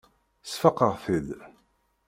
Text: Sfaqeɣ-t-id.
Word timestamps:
Sfaqeɣ-t-id. 0.51 1.29